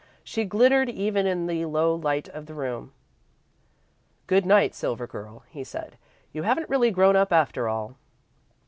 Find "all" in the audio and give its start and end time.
7.69-7.97